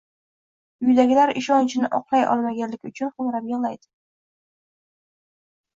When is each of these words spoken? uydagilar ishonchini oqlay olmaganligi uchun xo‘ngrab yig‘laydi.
uydagilar 0.85 1.33
ishonchini 1.41 1.89
oqlay 1.99 2.25
olmaganligi 2.31 2.93
uchun 2.93 3.15
xo‘ngrab 3.19 3.53
yig‘laydi. 3.55 3.91